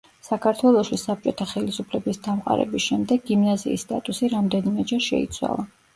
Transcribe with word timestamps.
საქართველოში 0.27 0.97
საბჭოთა 1.01 1.47
ხელისუფლების 1.51 2.19
დამყარების 2.29 2.87
შემდეგ 2.89 3.27
გიმნაზიის 3.29 3.87
სტატუსი 3.87 4.31
რამდენიმეჯერ 4.37 5.05
შეიცვალა. 5.11 5.69